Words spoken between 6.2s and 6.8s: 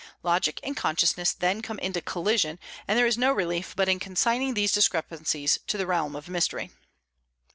mystery.